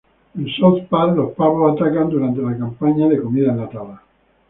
En 0.35 0.47
South 0.55 0.87
Park 0.89 1.15
los 1.15 1.33
pavos 1.33 1.79
atacan 1.79 2.09
durante 2.09 2.41
la 2.41 2.57
campaña 2.57 3.07
de 3.07 3.21
comida 3.21 3.51
enlatada. 3.51 4.01